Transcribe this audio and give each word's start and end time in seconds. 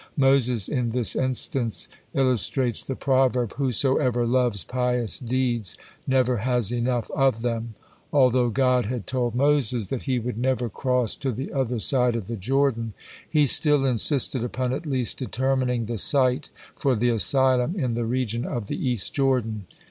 Moses 0.17 0.67
in 0.67 0.89
this 0.93 1.15
instance 1.15 1.87
illustrates 2.15 2.81
the 2.81 2.95
proverb, 2.95 3.53
"Whosoever 3.57 4.25
loves 4.25 4.63
pious 4.63 5.19
deeds, 5.19 5.77
never 6.07 6.37
has 6.37 6.71
enough 6.71 7.11
of 7.11 7.43
them." 7.43 7.75
Although 8.11 8.49
God 8.49 8.87
had 8.87 9.05
told 9.05 9.35
Moses 9.35 9.85
that 9.93 10.01
he 10.01 10.17
would 10.17 10.39
never 10.39 10.69
cross 10.69 11.15
to 11.17 11.31
the 11.31 11.53
other 11.53 11.79
side 11.79 12.15
of 12.15 12.25
the 12.25 12.35
Jordan, 12.35 12.93
he 13.29 13.45
still 13.45 13.85
insisted 13.85 14.43
upon 14.43 14.73
at 14.73 14.87
least 14.87 15.19
determining 15.19 15.85
the 15.85 15.99
site 15.99 16.49
for 16.75 16.95
the 16.95 17.09
asylum 17.09 17.79
in 17.79 17.93
the 17.93 18.03
region 18.05 18.43
of 18.43 18.65
the 18.69 18.83
East 18.89 19.13
Jordan. 19.13 19.67